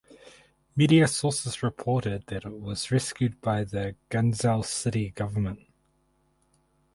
[0.75, 5.59] Media sources reported that it was rescued by the Guangzhou city government.